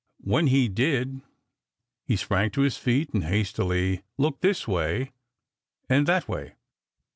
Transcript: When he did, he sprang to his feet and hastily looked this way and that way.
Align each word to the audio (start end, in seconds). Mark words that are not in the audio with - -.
When 0.23 0.47
he 0.47 0.67
did, 0.67 1.21
he 2.07 2.15
sprang 2.15 2.49
to 2.53 2.61
his 2.61 2.75
feet 2.75 3.13
and 3.13 3.23
hastily 3.25 4.01
looked 4.17 4.41
this 4.41 4.67
way 4.67 5.11
and 5.87 6.07
that 6.07 6.27
way. 6.27 6.55